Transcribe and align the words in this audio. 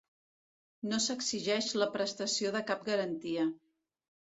No 0.91 0.99
s'exigeix 1.07 1.69
la 1.83 1.89
prestació 1.97 2.55
de 2.59 2.65
cap 2.73 2.89
garantia. 2.91 3.49